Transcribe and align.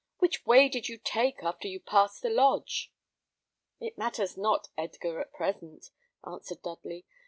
Which 0.17 0.47
way 0.47 0.67
did 0.67 0.89
you 0.89 0.97
take 0.97 1.43
after 1.43 1.67
you 1.67 1.79
passed 1.79 2.23
the 2.23 2.31
lodge?" 2.31 2.91
"It 3.79 3.99
matters 3.99 4.35
not, 4.35 4.67
Edgar, 4.75 5.19
at 5.19 5.31
present," 5.31 5.91
answered 6.25 6.63
Dudley. 6.63 7.05